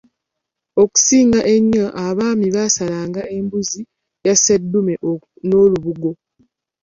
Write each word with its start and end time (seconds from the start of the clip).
Okusinga 0.81 1.39
enyo 1.55 1.85
abaami 2.05 2.47
baasalanga 2.55 3.21
embuzi 3.37 3.81
ya 4.25 4.33
sseddume 4.35 4.93
n’olubugo. 5.47 6.11